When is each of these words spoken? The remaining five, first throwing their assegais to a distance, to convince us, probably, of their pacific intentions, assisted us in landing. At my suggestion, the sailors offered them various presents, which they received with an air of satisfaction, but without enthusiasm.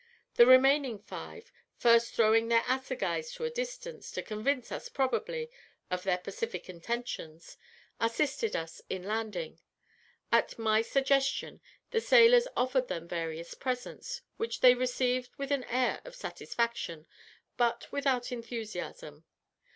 The 0.33 0.47
remaining 0.47 0.97
five, 0.97 1.51
first 1.77 2.15
throwing 2.15 2.47
their 2.47 2.63
assegais 2.67 3.31
to 3.35 3.43
a 3.45 3.51
distance, 3.51 4.09
to 4.13 4.23
convince 4.23 4.71
us, 4.71 4.89
probably, 4.89 5.51
of 5.91 6.01
their 6.01 6.17
pacific 6.17 6.67
intentions, 6.67 7.55
assisted 7.99 8.55
us 8.55 8.81
in 8.89 9.03
landing. 9.03 9.59
At 10.31 10.57
my 10.57 10.81
suggestion, 10.81 11.61
the 11.91 12.01
sailors 12.01 12.47
offered 12.57 12.87
them 12.87 13.07
various 13.07 13.53
presents, 13.53 14.23
which 14.37 14.61
they 14.61 14.73
received 14.73 15.35
with 15.37 15.51
an 15.51 15.65
air 15.65 16.01
of 16.03 16.15
satisfaction, 16.15 17.05
but 17.55 17.91
without 17.91 18.31
enthusiasm. 18.31 19.23